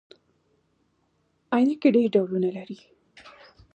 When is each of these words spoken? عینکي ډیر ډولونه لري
عینکي 1.55 1.89
ډیر 1.95 2.07
ډولونه 2.15 2.49
لري 2.57 2.77